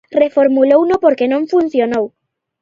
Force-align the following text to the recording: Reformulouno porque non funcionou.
Reformulouno 0.23 0.95
porque 1.03 1.29
non 1.31 1.49
funcionou. 1.53 2.05